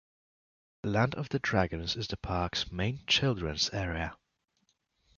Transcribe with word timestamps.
Land 0.83 1.13
of 1.13 1.29
the 1.29 1.37
Dragons 1.37 1.95
is 1.95 2.07
the 2.07 2.17
park's 2.17 2.71
main 2.71 3.05
children's 3.05 3.69
area. 3.69 4.17